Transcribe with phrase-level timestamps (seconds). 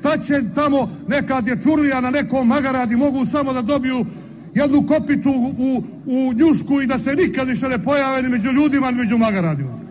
[0.00, 4.06] šta će tamo nekad je čurlija na nekom magaradi, mogu samo da dobiju
[4.54, 8.90] jednu kopitu u, u njušku i da se nikad više ne pojave ni među ljudima
[8.90, 9.89] ni među magaradima.